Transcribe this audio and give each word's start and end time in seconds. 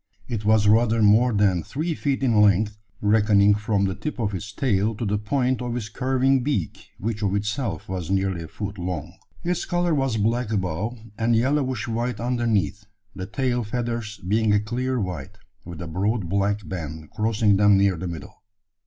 It 0.27 0.43
was 0.45 0.67
rather 0.67 0.99
more 1.03 1.31
than 1.31 1.61
three 1.61 1.93
feet 1.93 2.23
in 2.23 2.41
length 2.41 2.75
reckoning 3.01 3.53
from 3.53 3.85
the 3.85 3.93
tip 3.93 4.17
of 4.17 4.33
its 4.33 4.51
tail 4.51 4.95
to 4.95 5.05
the 5.05 5.19
point 5.19 5.61
of 5.61 5.77
its 5.77 5.89
curving 5.89 6.41
beak, 6.41 6.89
which 6.97 7.21
of 7.21 7.35
itself 7.35 7.87
was 7.87 8.09
nearly 8.09 8.41
a 8.41 8.47
foot 8.47 8.79
long! 8.79 9.13
Its 9.43 9.63
colour 9.65 9.93
was 9.93 10.17
black 10.17 10.51
above, 10.51 10.97
and 11.19 11.35
yellowish 11.35 11.87
white 11.87 12.19
underneath, 12.19 12.83
the 13.15 13.27
tail 13.27 13.63
feathers 13.63 14.17
being 14.27 14.51
a 14.53 14.59
clear 14.59 14.99
white, 14.99 15.37
with 15.65 15.79
a 15.83 15.87
broad 15.87 16.27
black 16.27 16.67
band 16.67 17.11
crossing 17.11 17.57
them 17.57 17.77
near 17.77 17.95
the 17.95 18.07
middle. 18.07 18.41